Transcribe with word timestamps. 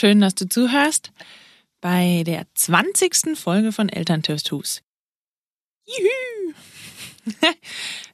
Schön, 0.00 0.20
dass 0.22 0.34
du 0.34 0.48
zuhörst 0.48 1.12
bei 1.82 2.22
der 2.24 2.46
20. 2.54 3.36
Folge 3.38 3.70
von 3.70 3.90
Elterntattoos. 3.90 4.82
Juhu! 5.84 6.54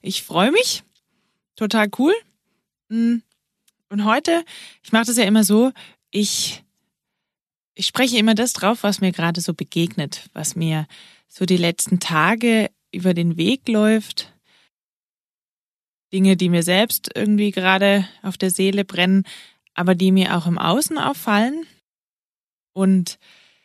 Ich 0.03 0.25
freue 0.25 0.51
mich. 0.51 0.83
Total 1.55 1.89
cool. 1.99 2.13
Mm. 2.89 3.19
Und 3.89 4.05
heute, 4.05 4.45
ich 4.83 4.91
mache 4.91 5.07
das 5.07 5.17
ja 5.17 5.25
immer 5.25 5.45
so, 5.45 5.73
ich, 6.11 6.65
ich 7.75 7.87
spreche 7.87 8.19
immer 8.19 8.35
das 8.35 8.53
drauf, 8.53 8.83
was 8.83 9.01
mir 9.01 9.13
gerade 9.13 9.41
so 9.41 9.55
begegnet, 9.55 10.29
was 10.33 10.57
mir 10.57 10.89
so 11.29 11.47
die 11.47 11.57
letzten 11.57 12.01
Tage 12.01 12.69
über 12.91 13.15
den 13.15 13.37
Weg 13.37 13.69
läuft. 13.69 14.33
Dinge, 16.13 16.37
die 16.37 16.49
mir 16.49 16.65
selbst 16.65 17.11
irgendwie 17.15 17.53
gerade 17.53 18.09
auf 18.23 18.37
der 18.37 18.51
Seele 18.51 18.85
brennen, 18.85 19.23
aber 19.75 19.95
die 19.95 20.11
mir 20.11 20.37
auch 20.37 20.47
im 20.47 20.59
Außen 20.59 20.99
auffallen. 20.99 21.65
Und 22.77 23.19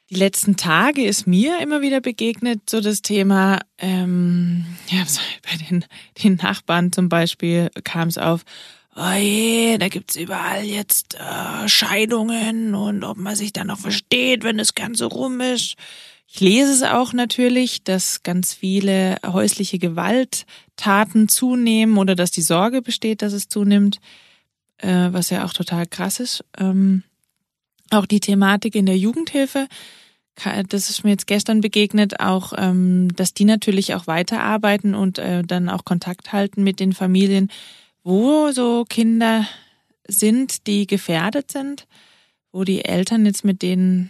die 0.09 0.15
letzten 0.15 0.55
Tage 0.55 1.03
ist 1.03 1.27
mir 1.27 1.59
immer 1.59 1.81
wieder 1.81 1.99
begegnet, 1.99 2.69
so 2.69 2.79
das 2.79 3.01
Thema, 3.01 3.59
ähm, 3.77 4.65
ja, 4.87 5.03
bei 5.51 5.57
den, 5.65 5.83
den 6.23 6.35
Nachbarn 6.35 6.93
zum 6.93 7.09
Beispiel 7.09 7.69
kam 7.83 8.07
es 8.07 8.17
auf, 8.17 8.45
oh 8.95 9.13
je, 9.19 9.77
da 9.77 9.89
gibt's 9.89 10.15
überall 10.15 10.63
jetzt 10.63 11.15
äh, 11.15 11.67
Scheidungen 11.67 12.73
und 12.73 13.03
ob 13.03 13.17
man 13.17 13.35
sich 13.35 13.51
dann 13.51 13.67
noch 13.67 13.79
versteht, 13.79 14.45
wenn 14.45 14.57
das 14.57 14.75
Ganze 14.75 15.05
rum 15.05 15.41
ist. 15.41 15.75
Ich 16.25 16.39
lese 16.39 16.71
es 16.71 16.83
auch 16.83 17.11
natürlich, 17.11 17.83
dass 17.83 18.23
ganz 18.23 18.53
viele 18.53 19.17
häusliche 19.25 19.77
Gewalttaten 19.77 21.27
zunehmen 21.27 21.97
oder 21.97 22.15
dass 22.15 22.31
die 22.31 22.41
Sorge 22.41 22.81
besteht, 22.81 23.21
dass 23.21 23.33
es 23.33 23.49
zunimmt 23.49 23.99
äh, 24.81 25.09
was 25.11 25.29
ja 25.29 25.45
auch 25.45 25.53
total 25.53 25.85
krass 25.85 26.19
ist. 26.19 26.43
Ähm, 26.57 27.03
auch 27.91 28.05
die 28.05 28.19
Thematik 28.19 28.75
in 28.75 28.85
der 28.85 28.97
Jugendhilfe, 28.97 29.67
das 30.69 30.89
ist 30.89 31.03
mir 31.03 31.11
jetzt 31.11 31.27
gestern 31.27 31.61
begegnet, 31.61 32.19
auch, 32.19 32.53
ähm, 32.57 33.13
dass 33.15 33.33
die 33.33 33.45
natürlich 33.45 33.93
auch 33.93 34.07
weiterarbeiten 34.07 34.95
und 34.95 35.19
äh, 35.19 35.43
dann 35.43 35.69
auch 35.69 35.85
Kontakt 35.85 36.33
halten 36.33 36.63
mit 36.63 36.79
den 36.79 36.93
Familien, 36.93 37.51
wo 38.03 38.51
so 38.51 38.85
Kinder 38.87 39.45
sind, 40.07 40.65
die 40.67 40.87
gefährdet 40.87 41.51
sind, 41.51 41.85
wo 42.51 42.63
die 42.63 42.85
Eltern 42.85 43.25
jetzt 43.25 43.43
mit 43.43 43.61
denen, 43.61 44.09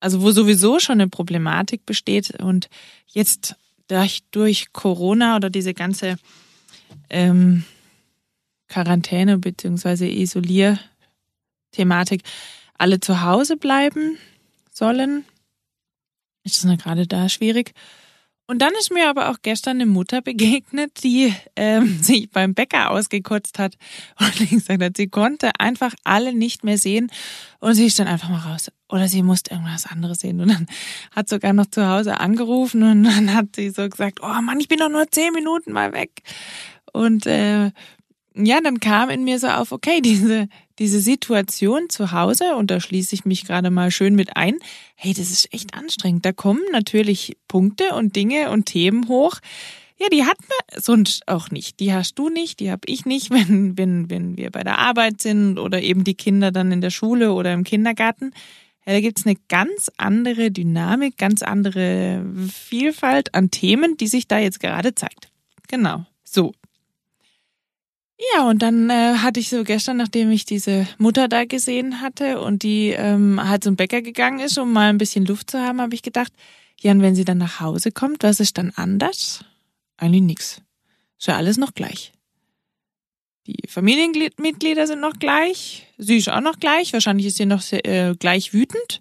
also 0.00 0.22
wo 0.22 0.30
sowieso 0.30 0.78
schon 0.78 1.00
eine 1.00 1.08
Problematik 1.08 1.84
besteht 1.84 2.40
und 2.40 2.68
jetzt 3.06 3.56
durch, 3.88 4.20
durch 4.30 4.72
Corona 4.72 5.36
oder 5.36 5.50
diese 5.50 5.74
ganze 5.74 6.16
ähm, 7.10 7.64
Quarantäne 8.68 9.38
bzw. 9.38 10.08
Isolierthematik 10.22 12.22
alle 12.80 13.00
zu 13.00 13.22
Hause 13.22 13.56
bleiben 13.56 14.16
sollen. 14.70 15.24
Ist 16.44 16.64
das 16.64 16.78
gerade 16.78 17.06
da 17.06 17.28
schwierig? 17.28 17.74
Und 18.46 18.58
dann 18.58 18.72
ist 18.80 18.90
mir 18.90 19.08
aber 19.08 19.30
auch 19.30 19.36
gestern 19.42 19.76
eine 19.76 19.86
Mutter 19.86 20.22
begegnet, 20.22 21.04
die 21.04 21.32
ähm, 21.54 21.98
sich 22.02 22.30
beim 22.30 22.54
Bäcker 22.54 22.90
ausgekotzt 22.90 23.58
hat 23.58 23.76
und 24.18 24.50
gesagt 24.50 24.82
hat, 24.82 24.96
sie 24.96 25.08
konnte 25.08 25.52
einfach 25.60 25.94
alle 26.02 26.34
nicht 26.34 26.64
mehr 26.64 26.78
sehen 26.78 27.12
und 27.60 27.74
sie 27.74 27.86
ist 27.86 27.98
dann 27.98 28.08
einfach 28.08 28.28
mal 28.30 28.38
raus. 28.38 28.72
Oder 28.88 29.06
sie 29.06 29.22
musste 29.22 29.52
irgendwas 29.52 29.86
anderes 29.86 30.18
sehen. 30.18 30.40
Und 30.40 30.48
dann 30.48 30.66
hat 31.14 31.28
sogar 31.28 31.52
noch 31.52 31.66
zu 31.66 31.86
Hause 31.86 32.18
angerufen 32.18 32.82
und 32.82 33.04
dann 33.04 33.34
hat 33.34 33.54
sie 33.54 33.70
so 33.70 33.88
gesagt, 33.88 34.18
oh 34.22 34.40
Mann, 34.42 34.58
ich 34.58 34.66
bin 34.66 34.78
doch 34.78 34.88
nur 34.88 35.08
zehn 35.08 35.32
Minuten 35.32 35.70
mal 35.70 35.92
weg. 35.92 36.22
Und 36.92 37.26
äh, 37.26 37.70
ja, 38.44 38.60
dann 38.60 38.80
kam 38.80 39.10
in 39.10 39.24
mir 39.24 39.38
so 39.38 39.48
auf, 39.48 39.72
okay, 39.72 40.00
diese, 40.00 40.48
diese 40.78 41.00
Situation 41.00 41.88
zu 41.88 42.12
Hause, 42.12 42.56
und 42.56 42.70
da 42.70 42.80
schließe 42.80 43.14
ich 43.14 43.24
mich 43.24 43.44
gerade 43.44 43.70
mal 43.70 43.90
schön 43.90 44.14
mit 44.14 44.36
ein, 44.36 44.58
hey, 44.94 45.12
das 45.12 45.30
ist 45.30 45.52
echt 45.52 45.74
anstrengend. 45.74 46.24
Da 46.24 46.32
kommen 46.32 46.62
natürlich 46.72 47.36
Punkte 47.48 47.94
und 47.94 48.16
Dinge 48.16 48.50
und 48.50 48.66
Themen 48.66 49.08
hoch. 49.08 49.40
Ja, 49.98 50.08
die 50.08 50.24
hat 50.24 50.38
man 50.40 50.80
sonst 50.80 51.28
auch 51.28 51.50
nicht. 51.50 51.78
Die 51.78 51.92
hast 51.92 52.18
du 52.18 52.30
nicht, 52.30 52.60
die 52.60 52.70
hab 52.70 52.88
ich 52.88 53.04
nicht, 53.04 53.30
wenn, 53.30 53.76
wenn, 53.76 54.08
wenn 54.08 54.36
wir 54.36 54.50
bei 54.50 54.62
der 54.62 54.78
Arbeit 54.78 55.20
sind 55.20 55.58
oder 55.58 55.82
eben 55.82 56.04
die 56.04 56.14
Kinder 56.14 56.50
dann 56.50 56.72
in 56.72 56.80
der 56.80 56.90
Schule 56.90 57.32
oder 57.32 57.52
im 57.52 57.64
Kindergarten. 57.64 58.32
Ja, 58.86 58.94
da 58.94 59.00
gibt's 59.00 59.26
eine 59.26 59.36
ganz 59.48 59.90
andere 59.98 60.50
Dynamik, 60.50 61.18
ganz 61.18 61.42
andere 61.42 62.24
Vielfalt 62.50 63.34
an 63.34 63.50
Themen, 63.50 63.98
die 63.98 64.06
sich 64.06 64.26
da 64.26 64.38
jetzt 64.38 64.60
gerade 64.60 64.94
zeigt. 64.94 65.28
Genau. 65.68 66.06
So, 66.24 66.54
ja, 68.34 68.48
und 68.48 68.60
dann 68.60 68.90
äh, 68.90 69.14
hatte 69.18 69.40
ich 69.40 69.48
so 69.48 69.64
gestern, 69.64 69.96
nachdem 69.96 70.30
ich 70.30 70.44
diese 70.44 70.86
Mutter 70.98 71.26
da 71.28 71.44
gesehen 71.44 72.00
hatte 72.00 72.40
und 72.40 72.62
die 72.62 72.88
ähm, 72.90 73.40
halt 73.42 73.64
zum 73.64 73.76
Bäcker 73.76 74.02
gegangen 74.02 74.40
ist, 74.40 74.58
um 74.58 74.72
mal 74.72 74.90
ein 74.90 74.98
bisschen 74.98 75.24
Luft 75.24 75.50
zu 75.50 75.58
haben, 75.58 75.80
habe 75.80 75.94
ich 75.94 76.02
gedacht, 76.02 76.32
Jan, 76.78 77.02
wenn 77.02 77.14
sie 77.14 77.24
dann 77.24 77.38
nach 77.38 77.60
Hause 77.60 77.92
kommt, 77.92 78.22
was 78.22 78.40
ist 78.40 78.58
dann 78.58 78.72
anders? 78.76 79.44
Eigentlich 79.96 80.22
nix. 80.22 80.62
Ist 81.18 81.28
ja 81.28 81.36
alles 81.36 81.56
noch 81.56 81.74
gleich. 81.74 82.12
Die 83.46 83.66
Familienmitglieder 83.68 84.86
sind 84.86 85.00
noch 85.00 85.18
gleich. 85.18 85.86
Sie 85.98 86.18
ist 86.18 86.28
auch 86.28 86.40
noch 86.40 86.58
gleich. 86.58 86.92
Wahrscheinlich 86.92 87.26
ist 87.26 87.36
sie 87.36 87.46
noch 87.46 87.62
sehr, 87.62 87.84
äh, 87.86 88.14
gleich 88.16 88.52
wütend. 88.52 89.00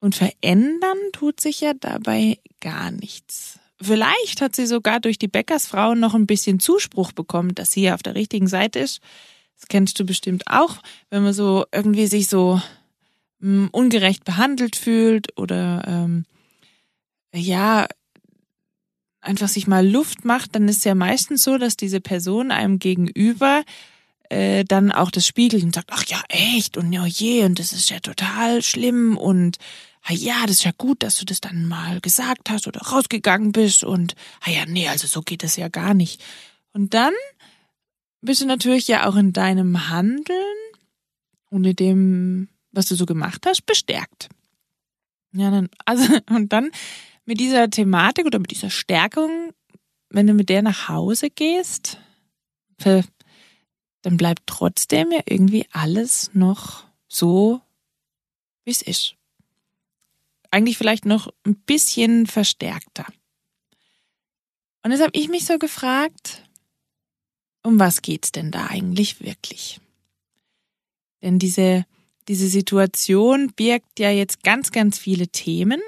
Und 0.00 0.16
verändern 0.16 0.98
tut 1.12 1.40
sich 1.40 1.60
ja 1.60 1.74
dabei 1.74 2.38
gar 2.60 2.90
nichts. 2.90 3.60
Vielleicht 3.82 4.40
hat 4.40 4.54
sie 4.54 4.66
sogar 4.66 5.00
durch 5.00 5.18
die 5.18 5.28
Bäckersfrau 5.28 5.94
noch 5.94 6.14
ein 6.14 6.26
bisschen 6.26 6.60
Zuspruch 6.60 7.12
bekommen, 7.12 7.54
dass 7.54 7.72
sie 7.72 7.90
auf 7.90 8.02
der 8.02 8.14
richtigen 8.14 8.46
Seite 8.46 8.78
ist. 8.78 9.00
Das 9.58 9.68
kennst 9.68 9.98
du 9.98 10.06
bestimmt 10.06 10.44
auch, 10.46 10.76
wenn 11.10 11.22
man 11.22 11.32
so 11.32 11.64
irgendwie 11.72 12.06
sich 12.06 12.28
so 12.28 12.60
hm, 13.40 13.68
ungerecht 13.72 14.24
behandelt 14.24 14.76
fühlt 14.76 15.36
oder 15.38 15.82
ähm, 15.86 16.24
ja, 17.34 17.86
einfach 19.20 19.48
sich 19.48 19.66
mal 19.66 19.86
Luft 19.86 20.24
macht, 20.24 20.54
dann 20.54 20.68
ist 20.68 20.78
es 20.78 20.84
ja 20.84 20.94
meistens 20.94 21.44
so, 21.44 21.58
dass 21.58 21.76
diese 21.76 22.00
Person 22.00 22.50
einem 22.50 22.78
gegenüber 22.78 23.62
äh, 24.28 24.64
dann 24.64 24.92
auch 24.92 25.10
das 25.10 25.26
spiegelt 25.26 25.62
und 25.62 25.74
sagt, 25.74 25.90
ach 25.92 26.04
ja, 26.06 26.22
echt 26.28 26.76
und 26.76 26.92
ja 26.92 27.06
je 27.06 27.44
und 27.44 27.58
das 27.58 27.72
ist 27.72 27.90
ja 27.90 28.00
total 28.00 28.62
schlimm 28.62 29.16
und 29.16 29.58
ja, 30.08 30.42
das 30.42 30.56
ist 30.56 30.64
ja 30.64 30.72
gut, 30.76 31.02
dass 31.02 31.16
du 31.18 31.24
das 31.24 31.40
dann 31.40 31.66
mal 31.66 32.00
gesagt 32.00 32.50
hast 32.50 32.66
oder 32.66 32.80
rausgegangen 32.80 33.52
bist 33.52 33.84
und, 33.84 34.14
ja, 34.44 34.66
nee, 34.66 34.88
also 34.88 35.06
so 35.06 35.22
geht 35.22 35.42
das 35.42 35.56
ja 35.56 35.68
gar 35.68 35.94
nicht. 35.94 36.22
Und 36.72 36.92
dann 36.94 37.12
bist 38.20 38.40
du 38.40 38.46
natürlich 38.46 38.88
ja 38.88 39.08
auch 39.08 39.16
in 39.16 39.32
deinem 39.32 39.88
Handeln 39.88 40.56
und 41.50 41.64
in 41.64 41.76
dem, 41.76 42.48
was 42.72 42.86
du 42.86 42.96
so 42.96 43.06
gemacht 43.06 43.46
hast, 43.46 43.64
bestärkt. 43.64 44.28
Ja, 45.32 45.50
dann, 45.50 45.68
also, 45.86 46.18
und 46.30 46.52
dann 46.52 46.70
mit 47.24 47.38
dieser 47.38 47.70
Thematik 47.70 48.26
oder 48.26 48.38
mit 48.38 48.50
dieser 48.50 48.70
Stärkung, 48.70 49.52
wenn 50.10 50.26
du 50.26 50.34
mit 50.34 50.48
der 50.48 50.62
nach 50.62 50.88
Hause 50.88 51.30
gehst, 51.30 51.98
dann 52.78 54.16
bleibt 54.16 54.42
trotzdem 54.46 55.12
ja 55.12 55.20
irgendwie 55.26 55.66
alles 55.70 56.30
noch 56.34 56.84
so, 57.06 57.60
wie 58.64 58.72
es 58.72 58.82
ist 58.82 59.14
eigentlich 60.52 60.78
vielleicht 60.78 61.04
noch 61.04 61.28
ein 61.44 61.56
bisschen 61.56 62.26
verstärkter. 62.26 63.06
Und 64.82 64.90
jetzt 64.90 65.00
habe 65.00 65.12
ich 65.14 65.28
mich 65.28 65.44
so 65.44 65.58
gefragt, 65.58 66.48
um 67.62 67.78
was 67.78 68.02
geht's 68.02 68.32
denn 68.32 68.50
da 68.50 68.66
eigentlich 68.66 69.20
wirklich? 69.20 69.80
Denn 71.22 71.38
diese, 71.38 71.86
diese 72.28 72.48
Situation 72.48 73.52
birgt 73.52 73.98
ja 73.98 74.10
jetzt 74.10 74.42
ganz, 74.42 74.72
ganz 74.72 74.98
viele 74.98 75.28
Themen 75.28 75.80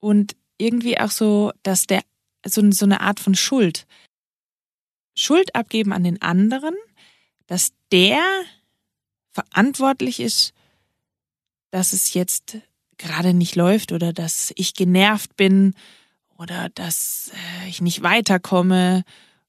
und 0.00 0.36
irgendwie 0.58 0.98
auch 0.98 1.10
so, 1.10 1.52
dass 1.62 1.86
der, 1.86 2.02
so, 2.46 2.70
so 2.70 2.84
eine 2.84 3.00
Art 3.00 3.20
von 3.20 3.34
Schuld. 3.34 3.86
Schuld 5.16 5.54
abgeben 5.54 5.92
an 5.92 6.04
den 6.04 6.20
anderen, 6.20 6.74
dass 7.46 7.72
der 7.90 8.22
verantwortlich 9.32 10.20
ist 10.20 10.54
dass 11.74 11.92
es 11.92 12.14
jetzt 12.14 12.58
gerade 13.04 13.34
nicht 13.34 13.54
läuft 13.54 13.92
oder 13.92 14.12
dass 14.12 14.52
ich 14.56 14.74
genervt 14.74 15.36
bin 15.36 15.74
oder 16.38 16.68
dass 16.70 17.30
äh, 17.64 17.68
ich 17.68 17.80
nicht 17.80 18.02
weiterkomme 18.02 19.04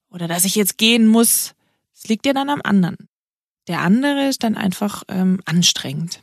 oder 0.09 0.27
dass 0.27 0.45
ich 0.45 0.55
jetzt 0.55 0.77
gehen 0.77 1.07
muss. 1.07 1.55
Das 1.93 2.07
liegt 2.07 2.25
ja 2.25 2.33
dann 2.33 2.49
am 2.49 2.61
anderen. 2.63 2.97
Der 3.67 3.81
andere 3.81 4.27
ist 4.27 4.43
dann 4.43 4.55
einfach 4.55 5.03
ähm, 5.07 5.41
anstrengend. 5.45 6.21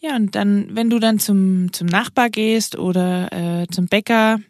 Ja, 0.00 0.16
und 0.16 0.34
dann, 0.34 0.74
wenn 0.74 0.90
du 0.90 0.98
dann 0.98 1.20
zum, 1.20 1.72
zum 1.72 1.86
Nachbar 1.86 2.28
gehst 2.28 2.76
oder 2.76 3.32
äh, 3.32 3.66
zum 3.68 3.86
Bäcker 3.86 4.40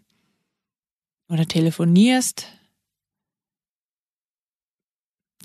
oder 1.28 1.46
telefonierst, 1.46 2.46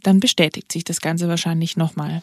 dann 0.03 0.21
bestätigt 0.21 0.71
sich 0.71 0.85
das 0.85 1.01
Ganze 1.01 1.27
wahrscheinlich 1.27 1.75
nochmal. 1.75 2.21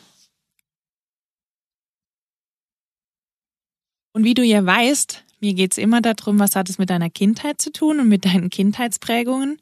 Und 4.15 4.25
wie 4.25 4.35
du 4.35 4.43
ja 4.45 4.65
weißt, 4.65 5.25
mir 5.41 5.55
geht's 5.55 5.77
immer 5.77 6.01
darum, 6.01 6.39
was 6.39 6.57
hat 6.57 6.71
es 6.71 6.79
mit 6.79 6.89
deiner 6.89 7.11
Kindheit 7.11 7.61
zu 7.61 7.71
tun 7.71 8.01
und 8.01 8.09
mit 8.09 8.25
deinen 8.25 8.49
Kindheitsprägungen. 8.49 9.59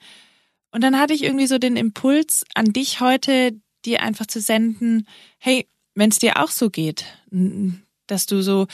Und 0.70 0.84
dann 0.84 0.98
hatte 0.98 1.14
ich 1.14 1.24
irgendwie 1.24 1.46
so 1.46 1.58
den 1.58 1.76
Impuls 1.76 2.44
an 2.54 2.66
dich 2.66 3.00
heute, 3.00 3.58
dir 3.84 4.02
einfach 4.02 4.26
zu 4.26 4.40
senden, 4.40 5.08
hey, 5.38 5.66
wenn 5.94 6.10
es 6.10 6.18
dir 6.18 6.40
auch 6.40 6.50
so 6.50 6.70
geht, 6.70 7.06
dass 8.06 8.26
du 8.26 8.42
so, 8.42 8.66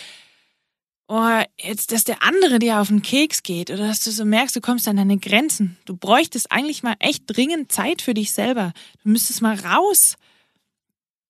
oh, 1.06 1.40
jetzt, 1.60 1.92
dass 1.92 2.04
der 2.04 2.22
andere 2.24 2.58
dir 2.58 2.80
auf 2.80 2.88
den 2.88 3.02
Keks 3.02 3.44
geht 3.44 3.70
oder 3.70 3.86
dass 3.86 4.00
du 4.00 4.10
so 4.10 4.24
merkst, 4.24 4.56
du 4.56 4.60
kommst 4.60 4.88
an 4.88 4.96
deine 4.96 5.18
Grenzen. 5.18 5.78
Du 5.84 5.96
bräuchtest 5.96 6.50
eigentlich 6.50 6.82
mal 6.82 6.96
echt 6.98 7.22
dringend 7.26 7.70
Zeit 7.70 8.02
für 8.02 8.14
dich 8.14 8.32
selber. 8.32 8.72
Du 9.04 9.10
müsstest 9.10 9.42
mal 9.42 9.58
raus. 9.58 10.16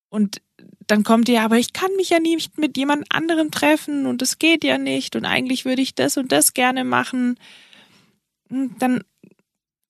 Und 0.09 0.41
dann 0.87 1.05
kommt 1.05 1.29
dir, 1.29 1.43
aber 1.43 1.59
ich 1.59 1.73
kann 1.73 1.95
mich 1.97 2.11
ja 2.11 2.19
nicht 2.19 2.59
mit 2.59 2.77
jemand 2.77 3.07
anderem 3.11 3.51
treffen 3.51 4.07
und 4.07 4.23
es 4.23 4.39
geht 4.39 4.65
ja 4.65 4.79
nicht 4.79 5.17
und 5.17 5.25
eigentlich 5.25 5.65
würde 5.65 5.83
ich 5.83 5.95
das 5.95 6.17
und 6.17 6.33
das 6.33 6.55
gerne 6.55 6.85
machen. 6.85 7.39
Dann 8.49 9.05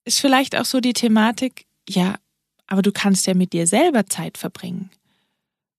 ist 0.05 0.21
vielleicht 0.21 0.57
auch 0.57 0.65
so 0.65 0.81
die 0.81 0.93
Thematik, 0.93 1.67
ja, 1.89 2.17
aber 2.67 2.83
du 2.83 2.93
kannst 2.93 3.27
ja 3.27 3.35
mit 3.35 3.53
dir 3.53 3.67
selber 3.67 4.07
Zeit 4.07 4.39
verbringen. 4.39 4.91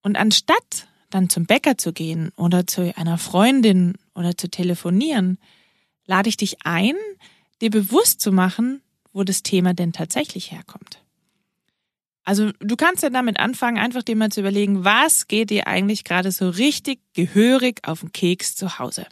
Und 0.02 0.16
anstatt 0.16 0.88
dann 1.10 1.28
zum 1.28 1.44
Bäcker 1.44 1.76
zu 1.76 1.92
gehen 1.92 2.32
oder 2.36 2.66
zu 2.66 2.96
einer 2.96 3.18
Freundin 3.18 3.94
oder 4.14 4.36
zu 4.36 4.48
telefonieren, 4.48 5.38
lade 6.06 6.28
ich 6.28 6.36
dich 6.36 6.64
ein, 6.64 6.94
dir 7.60 7.70
bewusst 7.70 8.20
zu 8.20 8.32
machen, 8.32 8.80
wo 9.12 9.24
das 9.24 9.42
Thema 9.42 9.74
denn 9.74 9.92
tatsächlich 9.92 10.50
herkommt. 10.50 11.02
Also 12.24 12.52
du 12.60 12.76
kannst 12.76 13.02
ja 13.02 13.10
damit 13.10 13.38
anfangen, 13.38 13.78
einfach 13.78 14.02
dir 14.02 14.16
mal 14.16 14.30
zu 14.30 14.40
überlegen, 14.40 14.84
was 14.84 15.26
geht 15.26 15.50
dir 15.50 15.66
eigentlich 15.66 16.04
gerade 16.04 16.30
so 16.32 16.48
richtig 16.48 17.00
gehörig 17.14 17.80
auf 17.86 18.00
den 18.00 18.12
Keks 18.12 18.54
zu 18.54 18.78
Hause? 18.78 19.06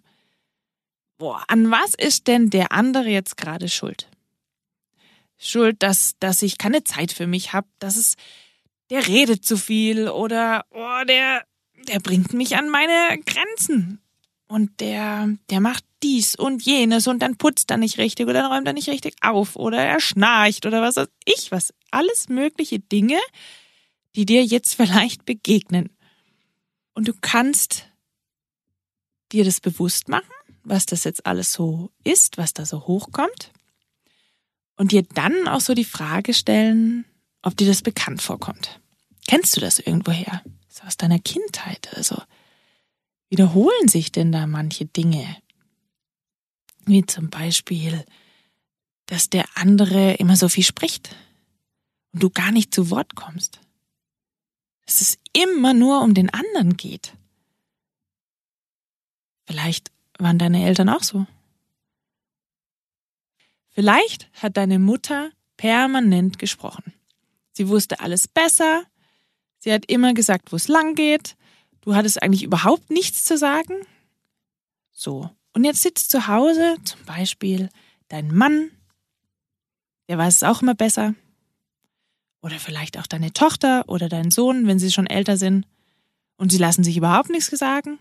Boah, 1.19 1.43
an 1.49 1.71
was 1.71 1.95
ist 1.95 2.29
denn 2.29 2.51
der 2.51 2.73
andere 2.73 3.09
jetzt 3.09 3.37
gerade 3.37 3.69
schuld? 3.69 4.09
Schuld, 5.37 5.83
dass, 5.83 6.15
dass 6.21 6.43
ich 6.43 6.59
keine 6.59 6.85
Zeit 6.85 7.13
für 7.13 7.27
mich 7.27 7.53
habe, 7.53 7.69
dass 7.79 7.97
es, 7.97 8.15
der 8.91 9.07
redet 9.07 9.45
zu 9.45 9.57
viel 9.57 10.09
oder 10.09 10.65
oh, 10.71 11.05
der, 11.07 11.45
der 11.89 12.01
bringt 12.01 12.35
mich 12.35 12.57
an 12.57 12.69
meine 12.69 13.19
Grenzen. 13.25 14.01
Und 14.49 14.81
der, 14.81 15.29
der 15.51 15.61
macht 15.61 15.85
dies 16.03 16.35
und 16.35 16.65
jenes 16.65 17.07
und 17.07 17.21
dann 17.21 17.37
putzt 17.37 17.71
er 17.71 17.77
nicht 17.77 17.99
richtig 17.99 18.27
oder 18.27 18.43
dann 18.43 18.53
räumt 18.53 18.67
er 18.67 18.73
nicht 18.73 18.89
richtig 18.89 19.15
auf 19.21 19.57
oder 19.57 19.79
er 19.79 20.01
schnarcht 20.01 20.65
oder 20.65 20.81
was 20.81 20.97
weiß 20.97 21.09
ich 21.27 21.53
was. 21.53 21.75
Alles 21.91 22.29
mögliche 22.29 22.79
Dinge, 22.79 23.19
die 24.17 24.27
dir 24.27 24.45
jetzt 24.45 24.75
vielleicht 24.75 25.27
begegnen. 25.27 25.91
Und 26.95 27.09
du 27.09 27.13
kannst 27.21 27.87
dir 29.33 29.45
das 29.45 29.61
bewusst 29.61 30.09
machen, 30.09 30.33
was 30.65 30.87
das 30.87 31.05
jetzt 31.05 31.27
alles 31.27 31.53
so 31.53 31.91
ist, 32.03 32.39
was 32.39 32.55
da 32.55 32.65
so 32.65 32.87
hochkommt 32.87 33.53
und 34.77 34.93
dir 34.93 35.03
dann 35.03 35.47
auch 35.49 35.61
so 35.61 35.75
die 35.75 35.85
Frage 35.85 36.33
stellen, 36.33 37.05
ob 37.43 37.57
dir 37.57 37.67
das 37.67 37.83
bekannt 37.83 38.23
vorkommt. 38.23 38.81
Kennst 39.27 39.57
du 39.57 39.61
das 39.61 39.79
irgendwoher? 39.79 40.43
So 40.69 40.85
aus 40.85 40.97
deiner 40.97 41.19
Kindheit? 41.19 41.91
Also 41.95 42.17
wiederholen 43.31 43.89
sich 43.89 44.13
denn 44.13 44.33
da 44.33 44.47
manche 44.47 44.87
Dinge? 44.87 45.37
Wie 46.87 47.05
zum 47.05 47.31
Beispiel, 47.31 48.05
dass 49.07 49.31
der 49.31 49.47
andere 49.55 50.15
immer 50.15 50.37
so 50.37 50.49
viel 50.49 50.65
spricht 50.65 51.17
und 52.13 52.23
du 52.23 52.31
gar 52.31 52.53
nicht 52.53 52.75
zu 52.75 52.91
Wort 52.91 53.15
kommst. 53.15 53.61
Dass 54.87 55.01
es 55.01 55.19
immer 55.33 55.75
nur 55.75 56.03
um 56.03 56.15
den 56.15 56.31
anderen 56.31 56.77
geht. 56.77 57.15
Vielleicht 59.47 59.91
waren 60.19 60.39
deine 60.39 60.65
Eltern 60.67 60.89
auch 60.89 61.03
so. 61.03 61.27
Vielleicht 63.71 64.31
hat 64.35 64.57
deine 64.57 64.79
Mutter 64.79 65.31
permanent 65.57 66.39
gesprochen. 66.39 66.93
Sie 67.53 67.69
wusste 67.69 68.01
alles 68.01 68.29
besser. 68.29 68.85
Sie 69.59 69.73
hat 69.73 69.87
immer 69.87 70.13
gesagt, 70.15 70.53
wo 70.53 70.57
es 70.57 70.69
lang 70.69 70.95
geht. 70.95 71.37
Du 71.89 71.97
hattest 71.97 72.23
eigentlich 72.23 72.43
überhaupt 72.43 72.91
nichts 72.91 73.25
zu 73.25 73.39
sagen. 73.39 73.73
So. 74.93 75.31
Und 75.55 75.65
jetzt 75.65 75.81
sitzt 75.81 76.11
zu 76.11 76.27
Hause 76.27 76.77
zum 76.85 77.03
Beispiel 77.07 77.71
dein 78.09 78.31
Mann. 78.31 78.71
Der 80.11 80.19
weiß 80.19 80.37
es 80.37 80.43
auch 80.43 80.61
immer 80.61 80.75
besser. 80.75 81.15
Oder 82.43 82.59
vielleicht 82.59 82.99
auch 82.99 83.07
deine 83.07 83.33
Tochter 83.33 83.89
oder 83.89 84.11
dein 84.11 84.31
Sohn, 84.31 84.67
wenn 84.67 84.79
sie 84.79 84.93
schon 84.93 85.07
älter 85.07 85.39
sind. 85.39 85.67
Und 86.37 86.53
sie 86.53 86.59
lassen 86.59 86.85
sich 86.85 86.99
überhaupt 86.99 87.31
nichts 87.31 87.59
sagen. 87.59 87.99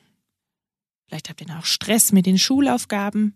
Vielleicht 1.06 1.30
habt 1.30 1.40
ihr 1.40 1.58
auch 1.58 1.64
Stress 1.64 2.12
mit 2.12 2.26
den 2.26 2.38
Schulaufgaben 2.38 3.36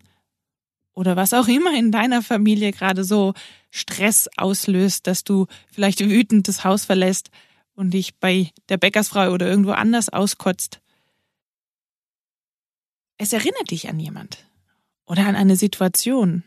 oder 0.92 1.16
was 1.16 1.32
auch 1.32 1.48
immer 1.48 1.74
in 1.74 1.92
deiner 1.92 2.20
Familie 2.20 2.72
gerade 2.72 3.04
so 3.04 3.32
Stress 3.70 4.28
auslöst, 4.36 5.06
dass 5.06 5.24
du 5.24 5.46
vielleicht 5.70 6.00
wütend 6.00 6.46
das 6.46 6.62
Haus 6.62 6.84
verlässt 6.84 7.30
und 7.74 7.92
dich 7.92 8.16
bei 8.18 8.50
der 8.68 8.76
Bäckersfrau 8.76 9.30
oder 9.30 9.46
irgendwo 9.46 9.72
anders 9.72 10.08
auskotzt. 10.08 10.80
Es 13.18 13.32
erinnert 13.32 13.70
dich 13.70 13.88
an 13.88 14.00
jemand 14.00 14.44
oder 15.04 15.26
an 15.26 15.36
eine 15.36 15.56
Situation. 15.56 16.42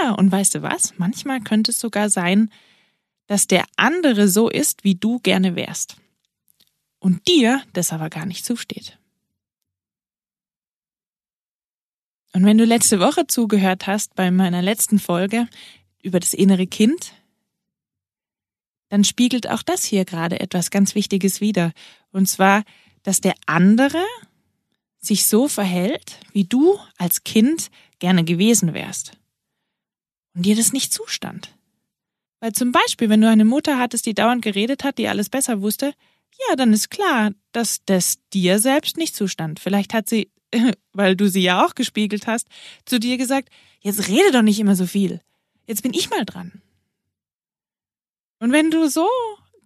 Ja, 0.00 0.12
und 0.12 0.30
weißt 0.30 0.56
du 0.56 0.62
was? 0.62 0.98
Manchmal 0.98 1.40
könnte 1.40 1.70
es 1.70 1.80
sogar 1.80 2.10
sein, 2.10 2.50
dass 3.26 3.46
der 3.46 3.64
andere 3.76 4.28
so 4.28 4.48
ist, 4.48 4.84
wie 4.84 4.94
du 4.94 5.18
gerne 5.20 5.56
wärst. 5.56 5.96
Und 6.98 7.26
dir 7.28 7.62
das 7.72 7.92
aber 7.92 8.10
gar 8.10 8.26
nicht 8.26 8.44
zusteht. 8.44 8.98
Und 12.32 12.44
wenn 12.44 12.58
du 12.58 12.64
letzte 12.64 12.98
Woche 12.98 13.26
zugehört 13.26 13.86
hast 13.86 14.14
bei 14.14 14.30
meiner 14.30 14.60
letzten 14.60 14.98
Folge 14.98 15.46
über 16.02 16.18
das 16.18 16.34
innere 16.34 16.66
Kind, 16.66 17.14
dann 18.88 19.04
spiegelt 19.04 19.48
auch 19.48 19.62
das 19.62 19.84
hier 19.84 20.04
gerade 20.04 20.40
etwas 20.40 20.70
ganz 20.70 20.94
Wichtiges 20.94 21.40
wider. 21.40 21.72
Und 22.10 22.28
zwar, 22.28 22.64
dass 23.02 23.20
der 23.20 23.34
andere 23.46 24.04
sich 24.98 25.26
so 25.26 25.48
verhält, 25.48 26.18
wie 26.32 26.44
du 26.44 26.78
als 26.96 27.24
Kind 27.24 27.70
gerne 27.98 28.24
gewesen 28.24 28.74
wärst. 28.74 29.12
Und 30.34 30.46
dir 30.46 30.56
das 30.56 30.72
nicht 30.72 30.92
zustand. 30.92 31.54
Weil 32.40 32.52
zum 32.52 32.72
Beispiel, 32.72 33.08
wenn 33.08 33.20
du 33.20 33.28
eine 33.28 33.44
Mutter 33.44 33.78
hattest, 33.78 34.06
die 34.06 34.14
dauernd 34.14 34.42
geredet 34.42 34.84
hat, 34.84 34.98
die 34.98 35.08
alles 35.08 35.28
besser 35.28 35.60
wusste, 35.60 35.94
ja, 36.48 36.56
dann 36.56 36.72
ist 36.72 36.90
klar, 36.90 37.30
dass 37.52 37.84
das 37.86 38.18
dir 38.32 38.58
selbst 38.58 38.96
nicht 38.96 39.14
zustand. 39.14 39.60
Vielleicht 39.60 39.94
hat 39.94 40.08
sie 40.08 40.30
weil 40.92 41.16
du 41.16 41.28
sie 41.28 41.42
ja 41.42 41.64
auch 41.64 41.74
gespiegelt 41.74 42.26
hast, 42.26 42.48
zu 42.84 42.98
dir 42.98 43.16
gesagt, 43.16 43.50
jetzt 43.80 44.08
rede 44.08 44.32
doch 44.32 44.42
nicht 44.42 44.60
immer 44.60 44.76
so 44.76 44.86
viel. 44.86 45.20
Jetzt 45.66 45.82
bin 45.82 45.94
ich 45.94 46.10
mal 46.10 46.24
dran. 46.24 46.62
Und 48.38 48.52
wenn 48.52 48.70
du 48.70 48.88
so 48.88 49.08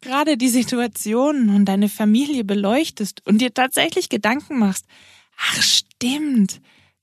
gerade 0.01 0.37
die 0.37 0.49
Situation 0.49 1.51
und 1.51 1.65
deine 1.65 1.89
Familie 1.89 2.45
beleuchtest 2.45 3.27
und 3.27 3.39
dir 3.39 3.53
tatsächlich 3.53 4.09
Gedanken 4.09 4.59
machst, 4.59 4.87
ach 5.37 5.63
stimmt, 5.63 6.61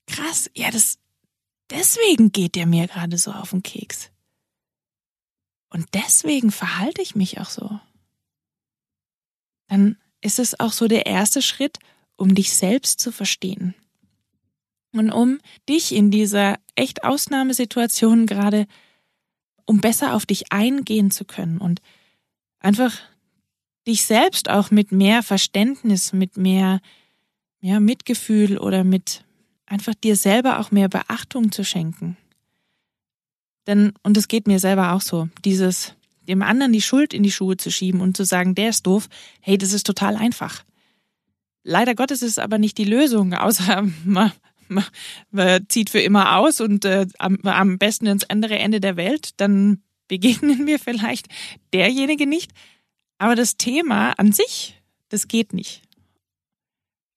krass, 0.07 0.49
ja, 0.55 0.71
das, 0.71 0.97
deswegen 1.69 2.31
geht 2.31 2.55
der 2.55 2.65
mir 2.65 2.87
gerade 2.87 3.17
so 3.17 3.31
auf 3.31 3.51
den 3.51 3.63
Keks. 3.63 4.11
Und 5.69 5.87
deswegen 5.93 6.51
verhalte 6.51 7.01
ich 7.01 7.15
mich 7.15 7.39
auch 7.39 7.49
so. 7.49 7.79
Dann 9.67 9.97
ist 10.21 10.39
es 10.39 10.59
auch 10.59 10.71
so 10.71 10.87
der 10.87 11.05
erste 11.05 11.41
Schritt, 11.41 11.79
um 12.15 12.33
dich 12.33 12.53
selbst 12.53 12.99
zu 12.99 13.11
verstehen. 13.11 13.75
Und 14.93 15.11
um 15.11 15.39
dich 15.67 15.91
in 15.91 16.11
dieser 16.11 16.57
echt 16.75 17.03
Ausnahmesituation 17.03 18.25
gerade, 18.25 18.67
um 19.65 19.79
besser 19.79 20.13
auf 20.13 20.25
dich 20.25 20.51
eingehen 20.51 21.11
zu 21.11 21.25
können 21.25 21.57
und 21.57 21.81
einfach 22.59 22.93
dich 23.87 24.05
selbst 24.05 24.49
auch 24.49 24.71
mit 24.71 24.91
mehr 24.91 25.23
Verständnis, 25.23 26.13
mit 26.13 26.37
mehr 26.37 26.81
ja, 27.61 27.79
Mitgefühl 27.79 28.57
oder 28.57 28.83
mit 28.83 29.23
einfach 29.65 29.95
dir 29.95 30.15
selber 30.15 30.59
auch 30.59 30.71
mehr 30.71 30.89
Beachtung 30.89 31.51
zu 31.51 31.63
schenken. 31.63 32.17
Denn, 33.67 33.93
und 34.03 34.17
es 34.17 34.27
geht 34.27 34.47
mir 34.47 34.59
selber 34.59 34.93
auch 34.93 35.01
so, 35.01 35.29
dieses 35.43 35.95
dem 36.27 36.41
anderen 36.41 36.73
die 36.73 36.81
Schuld 36.81 37.13
in 37.13 37.23
die 37.23 37.31
Schuhe 37.31 37.57
zu 37.57 37.71
schieben 37.71 38.01
und 38.01 38.17
zu 38.17 38.25
sagen, 38.25 38.55
der 38.55 38.69
ist 38.69 38.87
doof, 38.87 39.09
hey, 39.41 39.57
das 39.57 39.73
ist 39.73 39.85
total 39.85 40.15
einfach. 40.15 40.63
Leider 41.63 41.95
Gottes 41.95 42.21
ist 42.21 42.31
es 42.31 42.39
aber 42.39 42.57
nicht 42.57 42.77
die 42.77 42.85
Lösung, 42.85 43.33
außer 43.35 43.83
man, 44.03 44.31
man, 45.31 45.69
zieht 45.69 45.89
für 45.89 45.99
immer 45.99 46.37
aus 46.37 46.61
und 46.61 46.85
äh, 46.85 47.07
am, 47.19 47.39
am 47.43 47.77
besten 47.77 48.05
ins 48.05 48.29
andere 48.29 48.57
Ende 48.57 48.79
der 48.79 48.97
Welt, 48.97 49.31
dann 49.37 49.81
begegnen 50.07 50.67
wir 50.67 50.79
vielleicht 50.79 51.27
derjenige 51.73 52.27
nicht. 52.27 52.51
Aber 53.17 53.35
das 53.35 53.57
Thema 53.57 54.11
an 54.11 54.31
sich, 54.31 54.81
das 55.09 55.27
geht 55.27 55.53
nicht. 55.53 55.81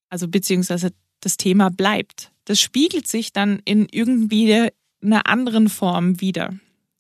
Also 0.09 0.29
beziehungsweise 0.29 0.93
das 1.21 1.37
Thema 1.37 1.71
bleibt. 1.71 2.33
Das 2.45 2.61
spiegelt 2.61 3.07
sich 3.07 3.33
dann 3.33 3.61
in 3.65 3.87
irgendwie 3.91 4.71
einer 5.03 5.27
anderen 5.27 5.69
Form 5.69 6.21
wieder. 6.21 6.55